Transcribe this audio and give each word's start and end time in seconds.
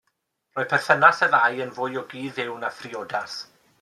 Roedd 0.55 0.69
perthynas 0.71 1.21
y 1.27 1.29
ddau 1.33 1.61
yn 1.65 1.75
fwy 1.75 2.01
o 2.01 2.05
gyd-fyw 2.15 2.57
na 2.65 2.73
phriodas. 2.79 3.37